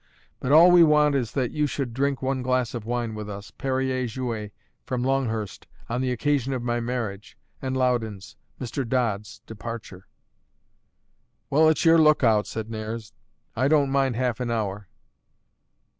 [0.39, 3.51] But all we want is that you should drink one glass of wine with us,
[3.51, 4.49] Perrier Jouet,
[4.83, 8.83] from Longhurst, on the occasion of my marriage, and Loudon's Mr.
[8.83, 10.07] Dodd's departure."
[11.51, 13.13] "Well, it's your lookout," said Nares.
[13.55, 14.87] "I don't mind half an hour.